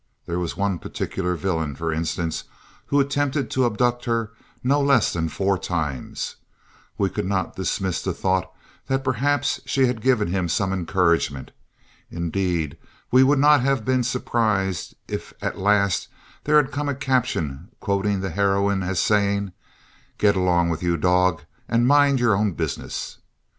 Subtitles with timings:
[0.25, 2.45] There was one particular villain, for instance,
[2.87, 4.31] who attempted to abduct her
[4.63, 6.37] no less than four times.
[6.97, 8.51] We could not dismiss the thought
[8.87, 11.51] that perhaps she had given him some encouragement.
[12.09, 12.77] Indeed
[13.11, 16.07] we would not have been surprised if at last
[16.45, 19.51] there has come a caption quoting the heroine as saying:
[20.17, 23.19] "Get along with you, dog, and mind your own business."